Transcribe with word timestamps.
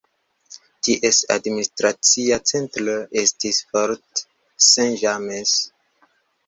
Ties 0.87 1.19
administracia 1.35 2.39
centro 2.53 2.97
estis 3.23 3.63
Fort 3.69 4.27
St. 4.73 4.91
James. 5.05 5.57